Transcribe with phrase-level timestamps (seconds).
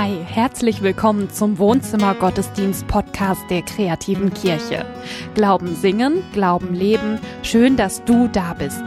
[0.00, 4.86] Hi, herzlich willkommen zum Wohnzimmer Gottesdienst Podcast der kreativen Kirche.
[5.34, 7.18] Glauben singen, Glauben leben.
[7.42, 8.80] Schön, dass du da bist.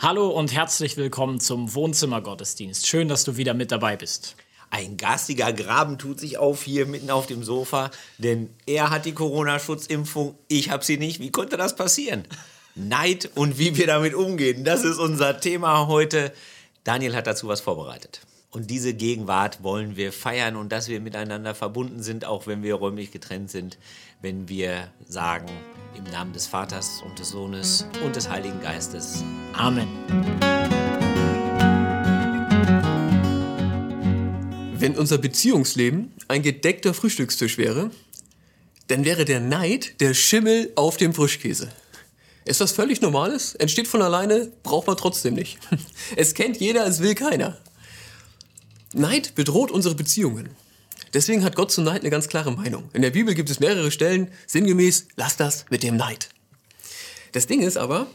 [0.00, 2.88] Hallo und herzlich willkommen zum Wohnzimmer Gottesdienst.
[2.88, 4.34] Schön, dass du wieder mit dabei bist.
[4.70, 9.14] Ein garstiger Graben tut sich auf hier mitten auf dem Sofa, denn er hat die
[9.14, 11.20] Corona-Schutzimpfung, ich habe sie nicht.
[11.20, 12.24] Wie konnte das passieren?
[12.74, 16.32] Neid und wie wir damit umgehen, das ist unser Thema heute.
[16.84, 18.22] Daniel hat dazu was vorbereitet.
[18.50, 22.74] Und diese Gegenwart wollen wir feiern und dass wir miteinander verbunden sind, auch wenn wir
[22.74, 23.78] räumlich getrennt sind,
[24.20, 25.46] wenn wir sagen,
[25.96, 29.22] im Namen des Vaters und des Sohnes und des Heiligen Geistes.
[29.52, 29.88] Amen.
[34.74, 37.90] Wenn unser Beziehungsleben ein gedeckter Frühstückstisch wäre,
[38.88, 41.70] dann wäre der Neid der Schimmel auf dem Frischkäse.
[42.44, 43.54] Ist das völlig Normales?
[43.54, 45.58] Entsteht von alleine, braucht man trotzdem nicht.
[46.16, 47.58] Es kennt jeder, es will keiner.
[48.92, 50.50] Neid bedroht unsere Beziehungen.
[51.14, 52.88] Deswegen hat Gott zu Neid eine ganz klare Meinung.
[52.92, 56.28] In der Bibel gibt es mehrere Stellen, sinngemäß, lass das mit dem Neid.
[57.32, 58.06] Das Ding ist aber,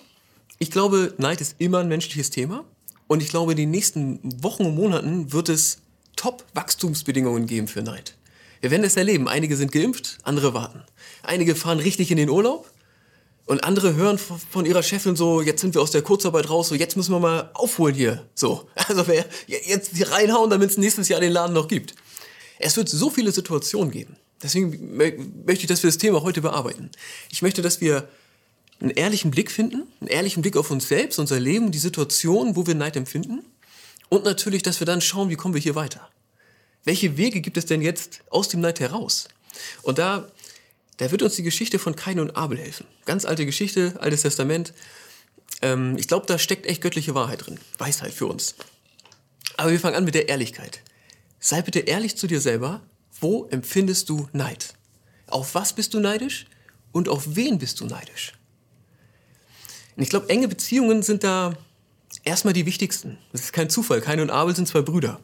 [0.60, 2.66] ich glaube, Neid ist immer ein menschliches Thema.
[3.08, 5.80] Und ich glaube, in den nächsten Wochen und Monaten wird es
[6.16, 8.16] Top-Wachstumsbedingungen geben für Neid.
[8.60, 9.28] Wir werden es erleben.
[9.28, 10.84] Einige sind geimpft, andere warten.
[11.24, 12.70] Einige fahren richtig in den Urlaub
[13.48, 16.76] und andere hören von ihrer Chefin so, jetzt sind wir aus der Kurzarbeit raus, so
[16.76, 18.28] jetzt müssen wir mal aufholen hier.
[18.36, 21.96] So, also wer jetzt reinhauen, damit es nächstes Jahr den Laden noch gibt.
[22.60, 24.18] Es wird so viele Situationen geben.
[24.44, 26.92] Deswegen möchte ich, dass wir das Thema heute bearbeiten.
[27.32, 28.08] Ich möchte, dass wir
[28.80, 32.68] einen ehrlichen Blick finden, einen ehrlichen Blick auf uns selbst, unser Leben, die Situation, wo
[32.68, 33.46] wir Neid empfinden.
[34.10, 36.08] Und natürlich, dass wir dann schauen, wie kommen wir hier weiter.
[36.84, 39.28] Welche Wege gibt es denn jetzt aus dem Neid heraus?
[39.82, 40.28] Und da
[40.98, 42.86] da wird uns die Geschichte von Kain und Abel helfen.
[43.06, 44.74] Ganz alte Geschichte, altes Testament.
[45.62, 47.60] Ähm, ich glaube, da steckt echt göttliche Wahrheit drin.
[47.78, 48.56] Weisheit für uns.
[49.58, 50.82] Aber wir fangen an mit der Ehrlichkeit.
[51.40, 52.82] Sei bitte ehrlich zu dir selber.
[53.20, 54.74] Wo empfindest du Neid?
[55.28, 56.46] Auf was bist du neidisch?
[56.92, 58.34] Und auf wen bist du neidisch?
[59.96, 61.58] Und ich glaube, enge Beziehungen sind da
[62.24, 63.18] erstmal die wichtigsten.
[63.32, 64.02] Das ist kein Zufall.
[64.02, 65.20] Kain und Abel sind zwei Brüder.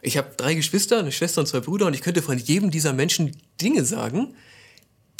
[0.00, 2.92] Ich habe drei Geschwister, eine Schwester und zwei Brüder und ich könnte von jedem dieser
[2.92, 4.34] Menschen Dinge sagen,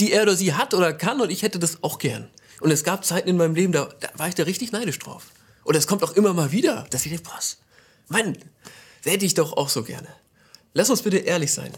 [0.00, 2.28] die er oder sie hat oder kann und ich hätte das auch gern.
[2.60, 5.26] Und es gab Zeiten in meinem Leben, da, da war ich da richtig neidisch drauf.
[5.64, 7.58] Und es kommt auch immer mal wieder, dass ich denke, was,
[8.08, 8.36] Mann,
[9.02, 10.08] das hätte ich doch auch so gerne.
[10.72, 11.72] Lass uns bitte ehrlich sein.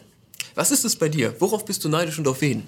[0.55, 1.35] Was ist es bei dir?
[1.41, 2.67] Worauf bist du neidisch und auf wen?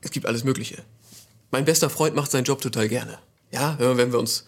[0.00, 0.82] Es gibt alles Mögliche.
[1.50, 3.18] Mein bester Freund macht seinen Job total gerne.
[3.52, 4.46] Ja, wenn wir uns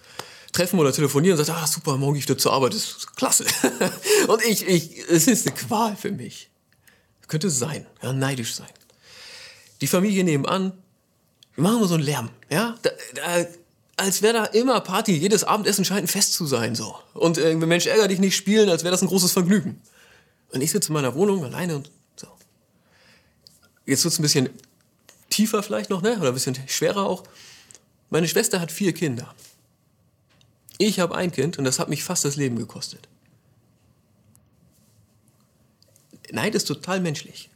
[0.53, 3.17] treffen oder telefonieren und sagt, ah super, morgen gehe ich wieder zur Arbeit, das ist
[3.17, 3.45] klasse.
[4.29, 6.51] und ich, ich, es ist eine Qual für mich.
[7.29, 8.69] Könnte sein, ja, neidisch sein.
[9.81, 10.73] Die Familie nebenan,
[11.55, 13.47] wir machen mal so einen Lärm, ja, da, da,
[13.97, 16.97] als wäre da immer Party, jedes Abendessen scheint ein Fest zu sein, so.
[17.15, 19.81] Und äh, Mensch, ärger dich nicht spielen, als wäre das ein großes Vergnügen.
[20.53, 22.29] Und ich sitze in meiner Wohnung alleine und so.
[23.87, 24.49] Jetzt wird's ein bisschen
[25.31, 27.25] tiefer vielleicht noch, ne, oder ein bisschen schwerer auch.
[28.11, 29.35] Meine Schwester hat vier Kinder.
[30.79, 33.08] Ich habe ein Kind und das hat mich fast das Leben gekostet.
[36.33, 37.49] Neid ist total menschlich.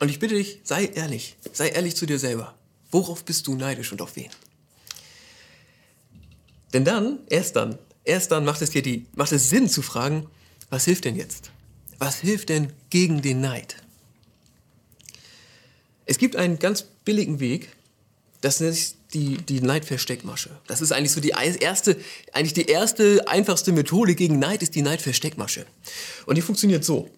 [0.00, 1.36] Und ich bitte dich, sei ehrlich.
[1.52, 2.54] Sei ehrlich zu dir selber.
[2.90, 4.30] Worauf bist du neidisch und auf wen?
[6.72, 10.26] Denn dann, erst dann, erst dann macht es dir die, macht es Sinn zu fragen,
[10.70, 11.50] was hilft denn jetzt?
[11.98, 13.76] Was hilft denn gegen den Neid?
[16.04, 17.70] Es gibt einen ganz billigen Weg,
[18.40, 20.50] das nennt sich die, die Neidversteckmasche.
[20.66, 21.96] Das ist eigentlich so die erste,
[22.32, 25.66] eigentlich die erste, einfachste Methode gegen Neid ist die Neidversteckmasche.
[26.26, 27.10] Und die funktioniert so.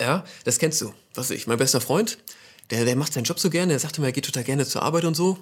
[0.00, 0.94] Ja, das kennst du.
[1.14, 2.18] Was ich, mein bester Freund,
[2.70, 4.82] der, der macht seinen Job so gerne, der sagt immer, er geht total gerne zur
[4.82, 5.38] Arbeit und so.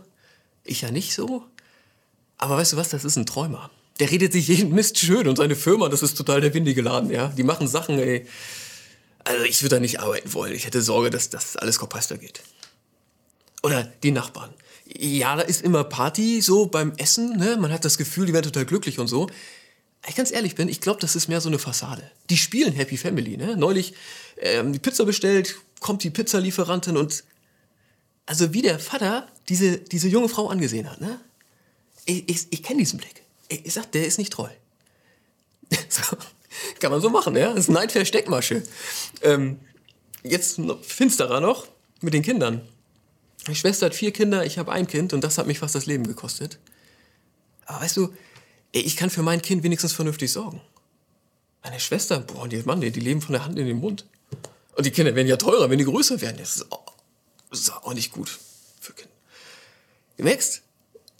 [0.65, 1.45] Ich ja nicht so.
[2.39, 3.71] Aber weißt du was, das ist ein Träumer.
[4.01, 7.11] Der redet sich jeden Mist schön und seine Firma, das ist total der windige Laden,
[7.11, 7.29] ja.
[7.29, 8.27] Die machen Sachen, ey.
[9.25, 10.55] Also ich würde da nicht arbeiten wollen.
[10.55, 12.41] Ich hätte Sorge, dass das alles Kopfheister geht.
[13.63, 14.55] Oder die Nachbarn.
[14.87, 17.57] Ja, da ist immer Party, so beim Essen, ne?
[17.61, 19.29] Man hat das Gefühl, die werden total glücklich und so
[20.07, 22.11] ich ganz ehrlich bin, ich glaube, das ist mehr so eine Fassade.
[22.31, 23.57] Die spielen Happy Family, ne?
[23.57, 23.95] Neulich
[24.39, 27.25] ähm, die Pizza bestellt, kommt die Pizzalieferantin und
[28.27, 31.21] also wie der Vater diese, diese junge Frau angesehen hat, ne?
[32.05, 33.23] Ich, ich, ich kenne diesen Blick.
[33.49, 34.49] Ich, ich sag, der ist nicht treu.
[35.89, 36.17] so,
[36.81, 37.51] kann man so machen, ja?
[37.51, 38.63] Das ist Neidversteckmasche.
[39.23, 39.59] Ähm,
[40.23, 41.69] jetzt noch finsterer noch
[42.01, 42.63] mit den Kindern.
[43.47, 45.87] Meine Schwester hat vier Kinder, ich habe ein Kind und das hat mich fast das
[45.87, 46.59] Leben gekostet.
[47.67, 48.13] Aber weißt du,
[48.73, 50.61] ich kann für mein Kind wenigstens vernünftig sorgen.
[51.63, 54.07] Meine Schwester, boah, die, Mann, die, die leben von der Hand in den Mund.
[54.77, 56.37] Und die Kinder werden ja teurer, wenn die größer werden.
[56.39, 56.93] Das ist auch,
[57.51, 58.39] das ist auch nicht gut
[58.81, 59.13] für Kinder.
[60.19, 60.63] Merkst,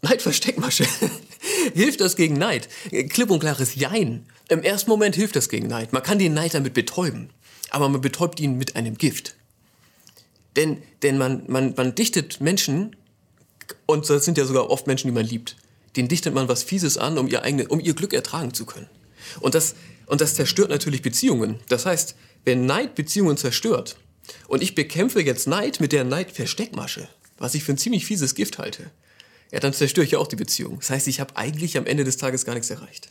[0.03, 0.87] Neidversteckmasche.
[1.75, 2.69] hilft das gegen Neid?
[3.11, 4.27] Klipp und klares Jein.
[4.49, 5.93] Im ersten Moment hilft das gegen Neid.
[5.93, 7.31] Man kann den Neid damit betäuben.
[7.71, 9.35] Aber man betäubt ihn mit einem Gift.
[10.57, 12.97] Denn, denn man, man, man dichtet Menschen,
[13.87, 15.57] und das sind ja sogar oft Menschen, die man liebt,
[15.99, 18.89] denen dichtet man was Fieses an, um ihr, eigene, um ihr Glück ertragen zu können.
[19.41, 19.75] Und das,
[20.07, 21.59] und das zerstört natürlich Beziehungen.
[21.69, 22.15] Das heißt,
[22.45, 23.97] wenn Neid Beziehungen zerstört,
[24.47, 27.09] und ich bekämpfe jetzt Neid mit der Neid-Versteckmasche,
[27.39, 28.91] was ich für ein ziemlich fieses Gift halte,
[29.51, 30.79] ja, dann zerstöre ich ja auch die Beziehung.
[30.79, 33.11] Das heißt, ich habe eigentlich am Ende des Tages gar nichts erreicht.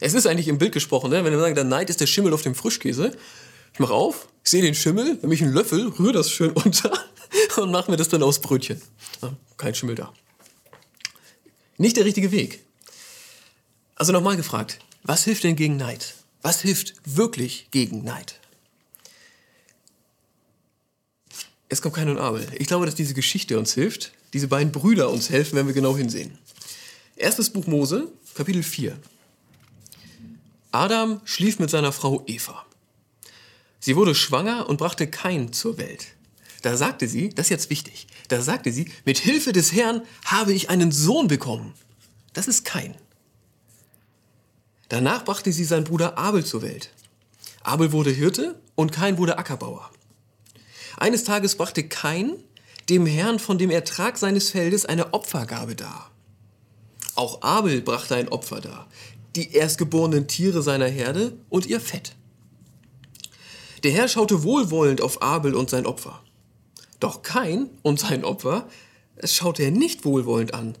[0.00, 1.24] Es ist eigentlich im Bild gesprochen, ne?
[1.24, 3.16] wenn wir sagen, der Neid ist der Schimmel auf dem Frischkäse.
[3.72, 6.92] Ich mache auf, ich sehe den Schimmel, nehme ich einen Löffel, rühre das schön unter
[7.56, 8.82] und mache mir das dann aus Brötchen.
[9.22, 10.12] Ja, kein Schimmel da.
[11.78, 12.64] Nicht der richtige Weg.
[13.94, 16.14] Also nochmal gefragt, was hilft denn gegen Neid?
[16.42, 18.40] Was hilft wirklich gegen Neid?
[21.68, 22.46] Es kommt kein und Abel.
[22.58, 25.96] Ich glaube, dass diese Geschichte uns hilft, diese beiden Brüder uns helfen, wenn wir genau
[25.96, 26.38] hinsehen.
[27.16, 28.96] Erstes Buch Mose, Kapitel 4.
[30.70, 32.66] Adam schlief mit seiner Frau Eva.
[33.80, 36.15] Sie wurde schwanger und brachte Kain zur Welt.
[36.62, 40.52] Da sagte sie, das ist jetzt wichtig, da sagte sie, mit Hilfe des Herrn habe
[40.52, 41.74] ich einen Sohn bekommen.
[42.32, 42.94] Das ist Kain.
[44.88, 46.90] Danach brachte sie seinen Bruder Abel zur Welt.
[47.62, 49.90] Abel wurde Hirte und Kain wurde Ackerbauer.
[50.96, 52.36] Eines Tages brachte Kain
[52.88, 56.10] dem Herrn von dem Ertrag seines Feldes eine Opfergabe dar.
[57.16, 58.86] Auch Abel brachte ein Opfer dar,
[59.34, 62.14] die erstgeborenen Tiere seiner Herde und ihr Fett.
[63.82, 66.22] Der Herr schaute wohlwollend auf Abel und sein Opfer.
[67.00, 68.68] Doch Kain und sein Opfer
[69.24, 70.76] schaute er nicht wohlwollend an.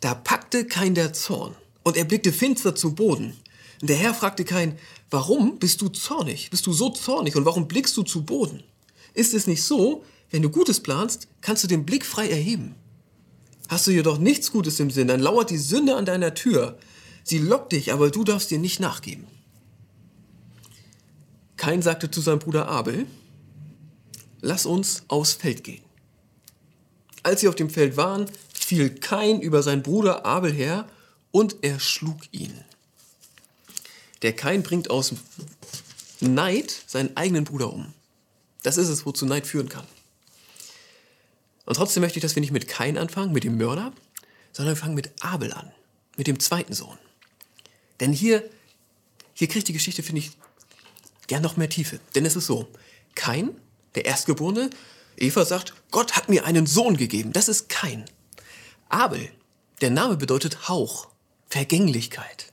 [0.00, 3.36] Da packte Kain der Zorn und er blickte finster zu Boden.
[3.80, 4.78] Der Herr fragte Kain,
[5.10, 6.50] warum bist du zornig?
[6.50, 8.62] Bist du so zornig und warum blickst du zu Boden?
[9.14, 12.74] Ist es nicht so, wenn du Gutes planst, kannst du den Blick frei erheben?
[13.68, 16.78] Hast du jedoch nichts Gutes im Sinn, dann lauert die Sünde an deiner Tür.
[17.24, 19.26] Sie lockt dich, aber du darfst ihr nicht nachgeben.
[21.56, 23.06] Kain sagte zu seinem Bruder Abel,
[24.42, 25.82] lass uns aufs Feld gehen.
[27.22, 30.86] Als sie auf dem Feld waren, fiel Kain über seinen Bruder Abel her
[31.30, 32.52] und er schlug ihn.
[34.20, 35.14] Der Kain bringt aus
[36.20, 37.94] Neid seinen eigenen Bruder um.
[38.62, 39.86] Das ist es, wozu Neid führen kann.
[41.64, 43.92] Und trotzdem möchte ich, dass wir nicht mit Kain anfangen, mit dem Mörder,
[44.52, 45.72] sondern wir fangen mit Abel an,
[46.16, 46.98] mit dem zweiten Sohn.
[48.00, 48.48] Denn hier,
[49.34, 50.32] hier kriegt die Geschichte, finde ich,
[51.28, 52.00] gern noch mehr Tiefe.
[52.14, 52.68] Denn es ist so,
[53.14, 53.56] Kain,
[53.94, 54.70] der Erstgeborene,
[55.16, 57.32] Eva sagt, Gott hat mir einen Sohn gegeben.
[57.32, 58.04] Das ist Kain.
[58.88, 59.30] Abel,
[59.80, 61.08] der Name bedeutet Hauch,
[61.48, 62.52] Vergänglichkeit,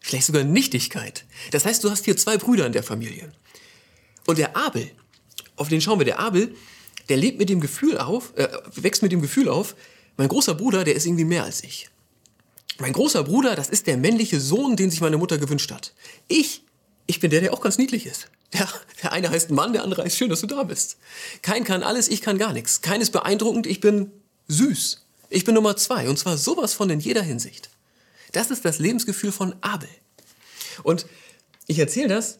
[0.00, 1.24] vielleicht sogar Nichtigkeit.
[1.50, 3.32] Das heißt, du hast hier zwei Brüder in der Familie.
[4.26, 4.90] Und der Abel,
[5.56, 6.54] auf den schauen wir, der Abel,
[7.08, 9.76] der lebt mit dem Gefühl auf, äh, wächst mit dem Gefühl auf,
[10.16, 11.88] mein großer Bruder, der ist irgendwie mehr als ich.
[12.78, 15.94] Mein großer Bruder, das ist der männliche Sohn, den sich meine Mutter gewünscht hat.
[16.28, 16.62] Ich,
[17.06, 18.28] ich bin der, der auch ganz niedlich ist.
[18.52, 18.68] Der,
[19.02, 20.98] der eine heißt Mann, der andere heißt schön, dass du da bist.
[21.42, 22.80] Kein kann alles, ich kann gar nichts.
[22.80, 24.12] Kein ist beeindruckend, ich bin
[24.48, 25.04] süß.
[25.28, 27.70] Ich bin Nummer zwei und zwar sowas von in jeder Hinsicht.
[28.32, 29.88] Das ist das Lebensgefühl von Abel.
[30.82, 31.06] Und
[31.66, 32.38] ich erzähle das,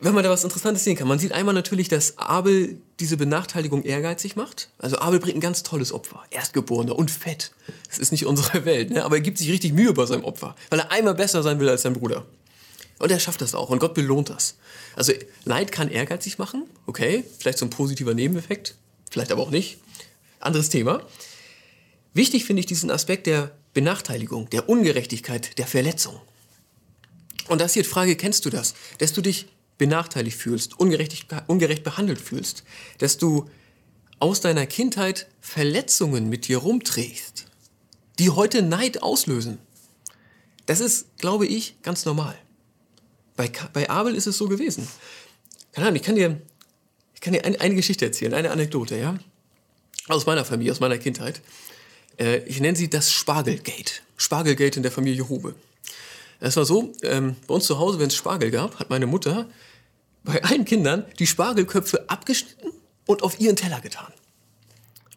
[0.00, 1.08] wenn man da was Interessantes sehen kann.
[1.08, 4.70] Man sieht einmal natürlich, dass Abel diese Benachteiligung ehrgeizig macht.
[4.78, 6.22] Also Abel bringt ein ganz tolles Opfer.
[6.30, 7.52] Erstgeborener und fett.
[7.88, 9.04] Das ist nicht unsere Welt, ne?
[9.04, 11.68] aber er gibt sich richtig Mühe bei seinem Opfer, weil er einmal besser sein will
[11.68, 12.24] als sein Bruder.
[12.98, 14.56] Und er schafft das auch und Gott belohnt das.
[14.96, 15.12] Also
[15.44, 18.74] Neid kann ehrgeizig machen, okay, vielleicht so ein positiver Nebeneffekt,
[19.10, 19.78] vielleicht aber auch nicht.
[20.38, 21.02] Anderes Thema.
[22.14, 26.20] Wichtig finde ich diesen Aspekt der Benachteiligung, der Ungerechtigkeit, der Verletzung.
[27.48, 28.74] Und da ist hier die Frage, kennst du das?
[28.98, 29.46] Dass du dich
[29.80, 32.64] benachteiligt fühlst, ungerecht, ungerecht behandelt fühlst,
[32.98, 33.48] dass du
[34.18, 37.46] aus deiner Kindheit Verletzungen mit dir rumträgst,
[38.18, 39.56] die heute Neid auslösen.
[40.66, 42.38] Das ist, glaube ich, ganz normal.
[43.36, 44.86] Bei, bei Abel ist es so gewesen.
[45.72, 46.38] Keine Ahnung, ich kann dir,
[47.14, 49.18] ich kann dir eine, eine Geschichte erzählen, eine Anekdote, ja?
[50.08, 51.40] Aus meiner Familie, aus meiner Kindheit.
[52.18, 54.02] Äh, ich nenne sie das Spargelgate.
[54.18, 55.54] Spargelgate in der Familie Hube.
[56.40, 59.48] Es war so, ähm, bei uns zu Hause, wenn es Spargel gab, hat meine Mutter
[60.24, 62.72] bei allen Kindern die Spargelköpfe abgeschnitten
[63.06, 64.12] und auf ihren Teller getan.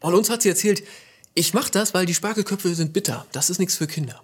[0.01, 0.83] Und uns hat sie erzählt,
[1.33, 3.25] ich mache das, weil die Spargelköpfe sind bitter.
[3.31, 4.21] Das ist nichts für Kinder.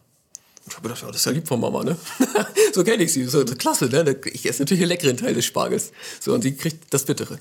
[0.67, 1.97] Ich habe gedacht, ja, das ist ja lieb von Mama, ne?
[2.73, 3.25] so kenne ich sie.
[3.25, 4.15] So, klasse, ne?
[4.25, 5.91] Ich esse natürlich den leckeren Teil des Spargels.
[6.19, 7.39] So, und sie kriegt das Bittere.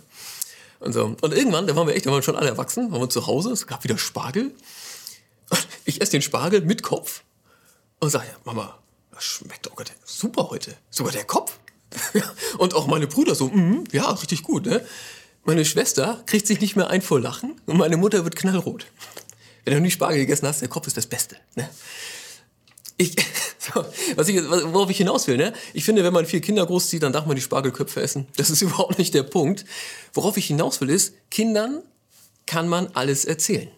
[0.81, 1.17] Und so.
[1.21, 3.27] Und irgendwann, da waren wir echt, da waren wir schon alle erwachsen, waren wir zu
[3.27, 4.53] Hause, es gab wieder Spargel.
[5.85, 7.23] Ich esse den Spargel mit Kopf
[8.01, 8.79] und sage, Mama,
[9.19, 10.77] das schmeckt doch super heute.
[10.91, 11.59] Sogar der Kopf.
[12.59, 14.67] und auch meine Brüder so, mm, ja, richtig gut.
[14.67, 14.87] Ne?
[15.45, 18.87] Meine Schwester kriegt sich nicht mehr ein vor Lachen und meine Mutter wird knallrot.
[19.65, 21.37] Wenn du nie Spargel gegessen hast, der Kopf ist das Beste.
[21.57, 21.69] Ne?
[22.97, 23.17] Ich,
[24.15, 25.53] was ich, worauf ich hinaus will, ne?
[25.75, 28.29] Ich finde, wenn man vier Kinder großzieht, dann darf man die Spargelköpfe essen.
[28.37, 29.65] Das ist überhaupt nicht der Punkt.
[30.15, 31.83] Worauf ich hinaus will, ist, Kindern
[32.47, 33.69] kann man alles erzählen.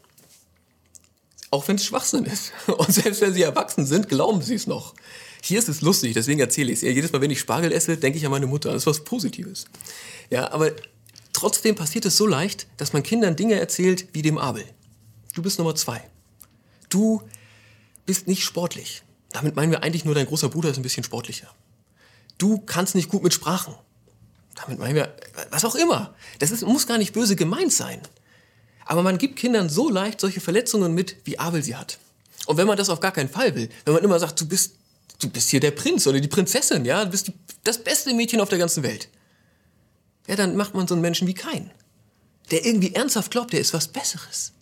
[1.50, 2.52] Auch wenn es Schwachsinn ist.
[2.66, 4.94] Und selbst wenn sie erwachsen sind, glauben sie es noch.
[5.42, 6.82] Hier ist es lustig, deswegen erzähle ich es.
[6.82, 8.72] Jedes Mal, wenn ich Spargel esse, denke ich an meine Mutter.
[8.72, 9.66] Das ist was Positives.
[10.28, 10.72] Ja, aber
[11.32, 14.64] trotzdem passiert es so leicht, dass man Kindern Dinge erzählt wie dem Abel.
[15.34, 16.02] Du bist Nummer zwei.
[16.88, 17.22] Du
[18.04, 19.02] bist nicht sportlich.
[19.32, 21.54] Damit meinen wir eigentlich nur, dein großer Bruder ist ein bisschen sportlicher.
[22.38, 23.74] Du kannst nicht gut mit Sprachen.
[24.56, 25.14] Damit meinen wir,
[25.50, 26.14] was auch immer.
[26.38, 28.00] Das ist, muss gar nicht böse gemeint sein.
[28.84, 31.98] Aber man gibt Kindern so leicht solche Verletzungen mit, wie Abel sie hat.
[32.46, 34.74] Und wenn man das auf gar keinen Fall will, wenn man immer sagt, du bist,
[35.20, 37.32] du bist hier der Prinz oder die Prinzessin, ja, du bist
[37.64, 39.08] das beste Mädchen auf der ganzen Welt,
[40.26, 41.70] ja, dann macht man so einen Menschen wie keinen.
[42.50, 44.52] Der irgendwie ernsthaft glaubt, der ist was Besseres.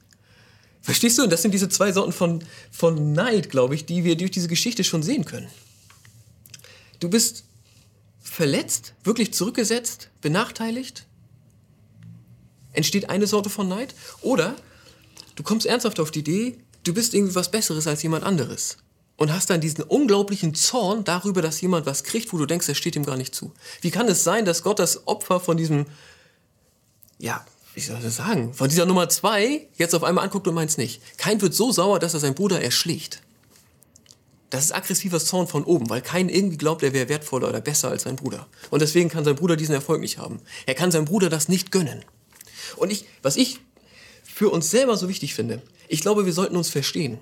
[0.82, 1.24] Verstehst du?
[1.24, 4.48] Und das sind diese zwei Sorten von, von Neid, glaube ich, die wir durch diese
[4.48, 5.48] Geschichte schon sehen können.
[7.00, 7.44] Du bist
[8.20, 11.06] verletzt, wirklich zurückgesetzt, benachteiligt.
[12.72, 13.94] Entsteht eine Sorte von Neid.
[14.20, 14.54] Oder
[15.34, 18.78] du kommst ernsthaft auf die Idee, du bist irgendwie was Besseres als jemand anderes.
[19.18, 22.76] Und hast dann diesen unglaublichen Zorn darüber, dass jemand was kriegt, wo du denkst, er
[22.76, 23.52] steht ihm gar nicht zu.
[23.80, 25.86] Wie kann es sein, dass Gott das Opfer von diesem,
[27.18, 27.44] ja,
[27.74, 30.70] wie soll ich das sagen, von dieser Nummer zwei jetzt auf einmal anguckt und meint
[30.70, 31.02] es nicht.
[31.18, 33.20] Kein wird so sauer, dass er seinen Bruder erschlägt.
[34.50, 37.90] Das ist aggressiver Zorn von oben, weil kein irgendwie glaubt, er wäre wertvoller oder besser
[37.90, 38.46] als sein Bruder.
[38.70, 40.40] Und deswegen kann sein Bruder diesen Erfolg nicht haben.
[40.66, 42.04] Er kann seinem Bruder das nicht gönnen.
[42.76, 43.58] Und ich, was ich
[44.22, 47.18] für uns selber so wichtig finde, ich glaube, wir sollten uns verstehen.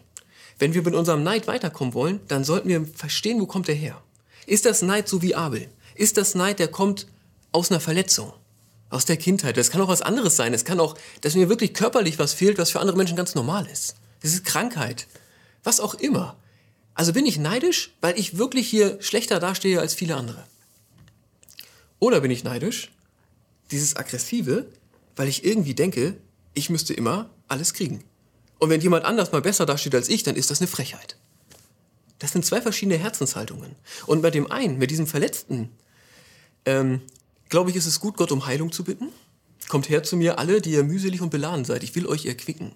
[0.58, 4.02] Wenn wir mit unserem Neid weiterkommen wollen, dann sollten wir verstehen, wo kommt er her.
[4.46, 5.68] Ist das Neid so wie Abel?
[5.94, 7.06] Ist das Neid, der kommt
[7.52, 8.32] aus einer Verletzung?
[8.88, 9.56] Aus der Kindheit.
[9.56, 10.54] Das kann auch was anderes sein.
[10.54, 13.66] Es kann auch, dass mir wirklich körperlich was fehlt, was für andere Menschen ganz normal
[13.66, 13.96] ist.
[14.22, 15.08] Das ist Krankheit.
[15.64, 16.36] Was auch immer.
[16.94, 20.44] Also bin ich neidisch, weil ich wirklich hier schlechter dastehe als viele andere.
[21.98, 22.92] Oder bin ich neidisch,
[23.70, 24.66] dieses Aggressive,
[25.16, 26.16] weil ich irgendwie denke,
[26.54, 28.04] ich müsste immer alles kriegen.
[28.58, 31.16] Und wenn jemand anders mal besser dasteht als ich, dann ist das eine Frechheit.
[32.18, 33.76] Das sind zwei verschiedene Herzenshaltungen.
[34.06, 35.70] Und bei dem einen, mit diesem Verletzten,
[36.64, 37.02] ähm,
[37.48, 39.08] glaube ich, ist es gut, Gott um Heilung zu bitten.
[39.68, 41.82] Kommt her zu mir alle, die ihr mühselig und beladen seid.
[41.82, 42.72] Ich will euch erquicken.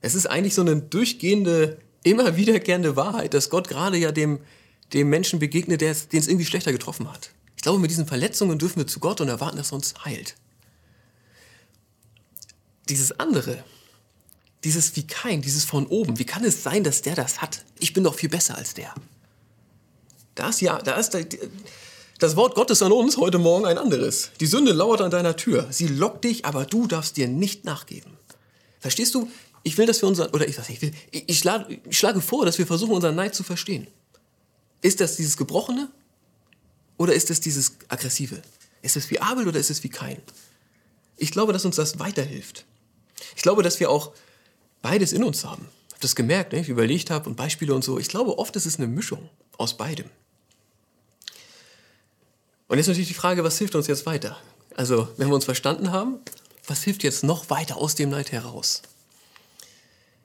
[0.00, 4.40] Es ist eigentlich so eine durchgehende, immer wiederkehrende Wahrheit, dass Gott gerade ja dem,
[4.92, 7.30] dem Menschen begegnet, den es irgendwie schlechter getroffen hat.
[7.56, 10.36] Ich glaube, mit diesen Verletzungen dürfen wir zu Gott und erwarten, dass er uns heilt.
[12.90, 13.64] Dieses andere,
[14.64, 17.64] dieses wie kein, dieses von oben, wie kann es sein, dass der das hat?
[17.78, 18.92] Ich bin doch viel besser als der.
[20.34, 21.16] Da ist ja, da ist
[22.18, 24.30] das Wort Gottes an uns heute Morgen ein anderes.
[24.40, 25.68] Die Sünde lauert an deiner Tür.
[25.70, 28.12] Sie lockt dich, aber du darfst dir nicht nachgeben.
[28.80, 29.28] Verstehst du?
[29.62, 32.58] Ich will, dass wir unseren, oder ich, ich will, ich, schlage, ich schlage vor, dass
[32.58, 33.86] wir versuchen, unseren Neid zu verstehen.
[34.82, 35.90] Ist das dieses Gebrochene?
[36.98, 38.42] Oder ist es dieses Aggressive?
[38.82, 40.18] Ist es wie Abel oder ist es wie Kain?
[41.16, 42.66] Ich glaube, dass uns das weiterhilft.
[43.36, 44.12] Ich glaube, dass wir auch
[44.84, 45.66] beides in uns haben.
[45.88, 46.60] Ich habe das gemerkt, ne?
[46.60, 47.98] ich überlegt habe und Beispiele und so.
[47.98, 50.10] Ich glaube, oft ist es eine Mischung aus beidem.
[52.68, 54.36] Und jetzt natürlich die Frage, was hilft uns jetzt weiter?
[54.76, 56.18] Also, wenn wir uns verstanden haben,
[56.66, 58.82] was hilft jetzt noch weiter aus dem Neid heraus?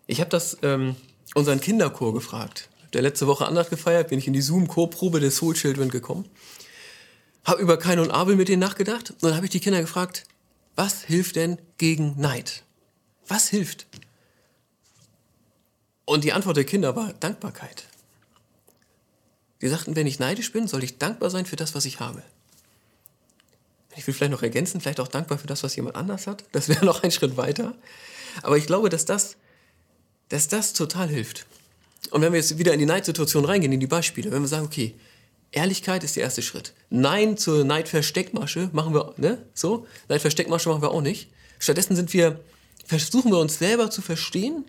[0.08, 0.98] Ich habe das ähm,
[1.36, 2.68] unseren Kinderchor gefragt.
[2.92, 6.26] Der letzte Woche Andacht gefeiert, bin ich in die Zoom-Chorprobe des Soul Children gekommen.
[7.46, 10.26] Habe über Kain und Abel mit denen nachgedacht und dann habe ich die Kinder gefragt,
[10.76, 12.64] was hilft denn gegen Neid?
[13.28, 13.88] Was hilft?
[16.10, 17.84] Und die Antwort der Kinder war Dankbarkeit.
[19.62, 22.24] Die sagten, wenn ich neidisch bin, soll ich dankbar sein für das, was ich habe.
[23.96, 26.46] Ich will vielleicht noch ergänzen, vielleicht auch dankbar für das, was jemand anders hat.
[26.52, 27.76] Das wäre noch ein Schritt weiter.
[28.42, 29.36] Aber ich glaube, dass das,
[30.30, 31.46] dass das total hilft.
[32.10, 34.66] Und wenn wir jetzt wieder in die Neidsituation reingehen, in die Beispiele, wenn wir sagen,
[34.66, 34.96] okay,
[35.52, 36.74] Ehrlichkeit ist der erste Schritt.
[36.90, 39.46] Nein zur Neidversteckmasche machen wir, ne?
[39.54, 41.30] So, Neidversteckmasche machen wir auch nicht.
[41.60, 42.40] Stattdessen sind wir,
[42.84, 44.66] versuchen wir uns selber zu verstehen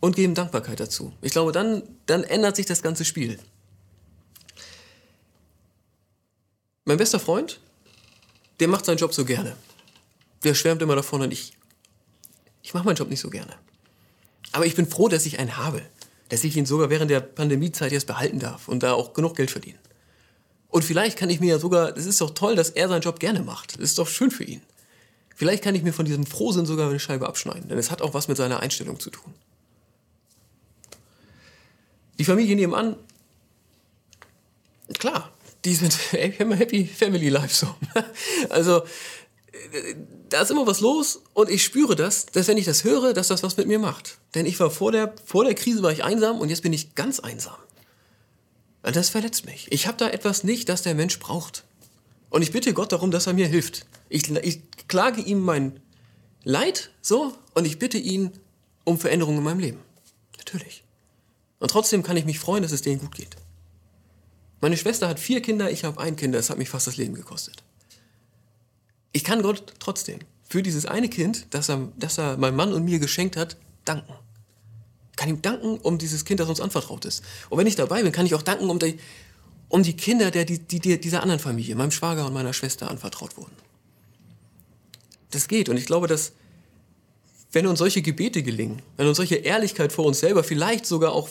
[0.00, 1.12] und geben Dankbarkeit dazu.
[1.22, 3.38] Ich glaube, dann, dann ändert sich das ganze Spiel.
[6.84, 7.60] Mein bester Freund,
[8.60, 9.56] der macht seinen Job so gerne.
[10.44, 11.54] Der schwärmt immer davon und ich,
[12.62, 13.54] ich mache meinen Job nicht so gerne.
[14.52, 15.82] Aber ich bin froh, dass ich einen habe.
[16.28, 19.50] Dass ich ihn sogar während der Pandemiezeit jetzt behalten darf und da auch genug Geld
[19.50, 19.78] verdienen.
[20.68, 23.20] Und vielleicht kann ich mir ja sogar, es ist doch toll, dass er seinen Job
[23.20, 23.74] gerne macht.
[23.74, 24.62] Das ist doch schön für ihn.
[25.34, 28.14] Vielleicht kann ich mir von diesem Frohsinn sogar eine Scheibe abschneiden, denn es hat auch
[28.14, 29.34] was mit seiner Einstellung zu tun.
[32.18, 32.96] Die Familie nebenan,
[34.98, 35.32] klar,
[35.64, 37.74] die sind happy Family Life so.
[38.50, 38.82] Also
[40.28, 43.28] da ist immer was los und ich spüre das, dass wenn ich das höre, dass
[43.28, 44.18] das was mit mir macht.
[44.34, 46.94] Denn ich war vor der, vor der Krise war ich einsam und jetzt bin ich
[46.94, 47.56] ganz einsam.
[48.82, 49.66] Das verletzt mich.
[49.70, 51.64] Ich habe da etwas nicht, das der Mensch braucht.
[52.30, 53.86] Und ich bitte Gott darum, dass er mir hilft.
[54.08, 55.80] Ich, ich klage ihm mein
[56.44, 58.30] Leid so und ich bitte ihn
[58.84, 59.80] um Veränderungen in meinem Leben.
[60.38, 60.84] Natürlich.
[61.58, 63.36] Und trotzdem kann ich mich freuen, dass es denen gut geht.
[64.60, 67.14] Meine Schwester hat vier Kinder, ich habe ein Kind, das hat mich fast das Leben
[67.14, 67.62] gekostet.
[69.12, 72.84] Ich kann Gott trotzdem für dieses eine Kind, das er, das er meinem Mann und
[72.84, 74.12] mir geschenkt hat, danken.
[75.10, 77.24] Ich kann ihm danken um dieses Kind, das uns anvertraut ist.
[77.48, 78.98] Und wenn ich dabei bin, kann ich auch danken um die,
[79.68, 83.36] um die Kinder der, die, die, dieser anderen Familie, meinem Schwager und meiner Schwester anvertraut
[83.36, 83.56] wurden.
[85.30, 85.68] Das geht.
[85.68, 86.32] Und ich glaube, dass
[87.52, 91.28] wenn uns solche Gebete gelingen, wenn uns solche Ehrlichkeit vor uns selber, vielleicht sogar auch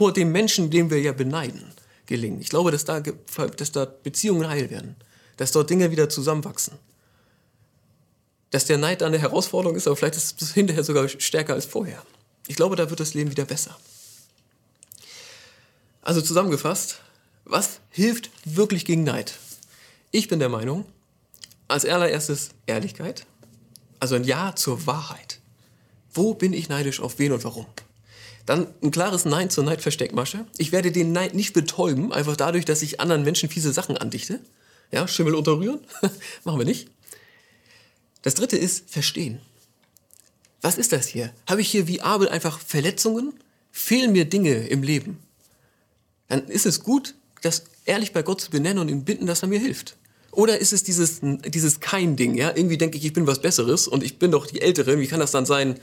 [0.00, 1.74] vor dem Menschen, den wir ja beneiden,
[2.06, 2.40] gelingen.
[2.40, 4.96] Ich glaube, dass da, dass da Beziehungen heil werden,
[5.36, 6.78] dass dort Dinge wieder zusammenwachsen.
[8.48, 12.02] Dass der Neid eine Herausforderung ist, aber vielleicht ist es hinterher sogar stärker als vorher.
[12.48, 13.76] Ich glaube, da wird das Leben wieder besser.
[16.00, 17.00] Also zusammengefasst,
[17.44, 19.34] was hilft wirklich gegen Neid?
[20.12, 20.86] Ich bin der Meinung,
[21.68, 23.26] als allererstes Ehrlichkeit,
[23.98, 25.40] also ein Ja zur Wahrheit.
[26.14, 27.66] Wo bin ich neidisch auf wen und warum?
[28.50, 30.44] Dann ein klares Nein zur Neidversteckmasche.
[30.58, 34.40] Ich werde den Neid nicht betäuben, einfach dadurch, dass ich anderen Menschen fiese Sachen andichte.
[34.90, 35.78] Ja, Schimmel unterrühren?
[36.44, 36.88] Machen wir nicht.
[38.22, 39.40] Das dritte ist Verstehen.
[40.62, 41.32] Was ist das hier?
[41.46, 43.34] Habe ich hier wie Abel einfach Verletzungen?
[43.70, 45.20] Fehlen mir Dinge im Leben?
[46.26, 49.48] Dann ist es gut, das ehrlich bei Gott zu benennen und ihn bitten, dass er
[49.48, 49.96] mir hilft.
[50.32, 52.50] Oder ist es dieses, dieses Kein-Ding, ja?
[52.56, 54.98] Irgendwie denke ich, ich bin was Besseres und ich bin doch die Ältere.
[54.98, 55.78] Wie kann das dann sein?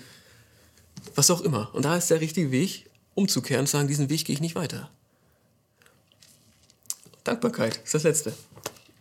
[1.17, 1.73] Was auch immer.
[1.73, 4.53] Und da ist der richtige Weg, umzukehren und zu sagen, diesen Weg gehe ich nicht
[4.53, 4.91] weiter.
[7.23, 8.33] Dankbarkeit ist das Letzte.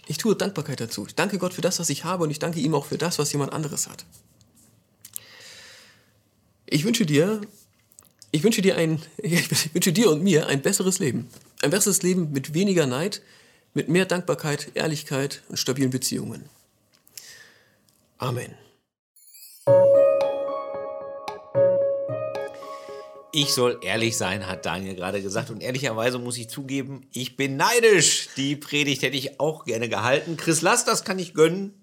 [0.07, 1.05] Ich tue Dankbarkeit dazu.
[1.07, 3.19] Ich danke Gott für das, was ich habe und ich danke ihm auch für das,
[3.19, 4.07] was jemand anderes hat.
[6.65, 7.43] Ich wünsche dir,
[8.31, 11.29] ich wünsche dir ein, ich wünsche dir und mir ein besseres Leben.
[11.61, 13.21] Ein besseres Leben mit weniger Neid,
[13.75, 16.49] mit mehr Dankbarkeit, Ehrlichkeit und stabilen Beziehungen.
[18.17, 18.55] Amen.
[23.37, 25.51] Ich soll ehrlich sein, hat Daniel gerade gesagt.
[25.51, 28.29] Und ehrlicherweise muss ich zugeben, ich bin neidisch.
[28.37, 30.37] Die Predigt hätte ich auch gerne gehalten.
[30.37, 31.75] Chris Lass, das kann ich gönnen.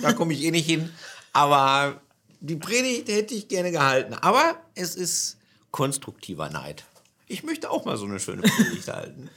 [0.00, 0.90] Da komme ich eh nicht hin.
[1.32, 2.00] Aber
[2.40, 4.14] die Predigt hätte ich gerne gehalten.
[4.14, 5.36] Aber es ist
[5.70, 6.84] konstruktiver Neid.
[7.28, 9.28] Ich möchte auch mal so eine schöne Predigt halten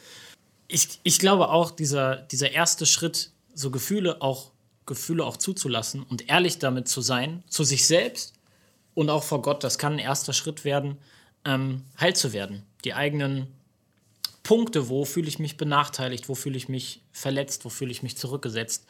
[0.68, 4.52] ich, ich glaube auch, dieser, dieser erste Schritt, so Gefühle auch,
[4.86, 8.34] Gefühle auch zuzulassen und ehrlich damit zu sein, zu sich selbst
[8.94, 10.98] und auch vor Gott, das kann ein erster Schritt werden,
[11.46, 12.62] ähm, heil zu werden.
[12.84, 13.48] Die eigenen
[14.44, 18.16] Punkte, wo fühle ich mich benachteiligt, wo fühle ich mich verletzt, wo fühle ich mich
[18.18, 18.86] zurückgesetzt,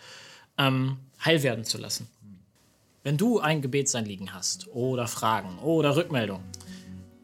[0.58, 2.10] ähm, heil werden zu lassen.
[3.04, 6.44] Wenn du ein Gebetsanliegen hast oder Fragen oder Rückmeldungen,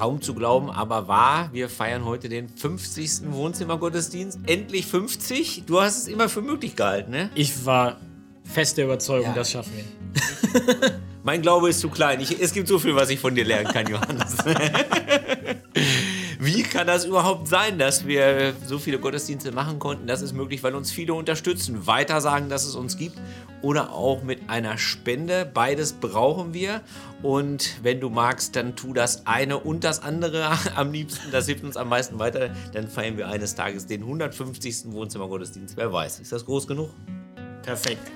[0.00, 1.50] Kaum zu glauben, aber wahr.
[1.52, 3.30] Wir feiern heute den 50.
[3.32, 4.38] Wohnzimmergottesdienst.
[4.46, 5.64] Endlich 50.
[5.66, 7.28] Du hast es immer für möglich gehalten, ne?
[7.34, 7.98] Ich war
[8.42, 9.34] fest der Überzeugung, ja.
[9.34, 10.92] das schaffen wir.
[11.22, 12.18] mein Glaube ist zu klein.
[12.22, 14.38] Ich, es gibt so viel, was ich von dir lernen kann, Johannes.
[16.80, 20.06] Kann das überhaupt sein, dass wir so viele Gottesdienste machen konnten?
[20.06, 23.18] Das ist möglich, weil uns viele unterstützen, weitersagen, dass es uns gibt
[23.60, 25.44] oder auch mit einer Spende.
[25.44, 26.80] Beides brauchen wir.
[27.22, 31.30] Und wenn du magst, dann tu das eine und das andere am liebsten.
[31.30, 32.48] Das hilft uns am meisten weiter.
[32.72, 34.84] Dann feiern wir eines Tages den 150.
[34.86, 35.76] Wohnzimmergottesdienst.
[35.76, 36.88] Wer weiß, ist das groß genug?
[37.62, 38.10] Perfekt.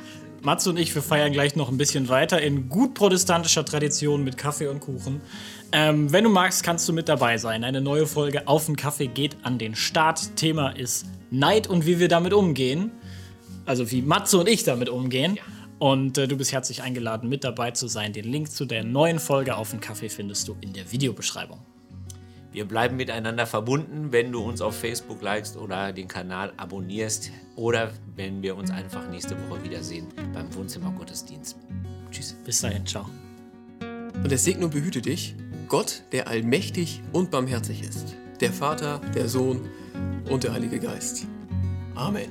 [0.44, 4.36] Mats und ich, wir feiern gleich noch ein bisschen weiter in gut protestantischer Tradition mit
[4.36, 5.22] Kaffee und Kuchen.
[5.76, 7.64] Ähm, wenn du magst, kannst du mit dabei sein.
[7.64, 10.36] Eine neue Folge Auf den Kaffee geht an den Start.
[10.36, 12.92] Thema ist Neid und wie wir damit umgehen.
[13.66, 15.34] Also wie Matze und ich damit umgehen.
[15.34, 15.42] Ja.
[15.80, 18.12] Und äh, du bist herzlich eingeladen, mit dabei zu sein.
[18.12, 21.58] Den Link zu der neuen Folge Auf den Kaffee findest du in der Videobeschreibung.
[22.52, 27.90] Wir bleiben miteinander verbunden, wenn du uns auf Facebook likest oder den Kanal abonnierst oder
[28.14, 31.56] wenn wir uns einfach nächste Woche wiedersehen beim Wohnzimmergottesdienst.
[32.12, 32.36] Tschüss.
[32.44, 33.10] Bis dahin, ciao.
[34.14, 35.34] Und der Segne behüte dich,
[35.68, 39.68] Gott, der allmächtig und barmherzig ist, der Vater, der Sohn
[40.30, 41.26] und der Heilige Geist.
[41.94, 42.30] Amen.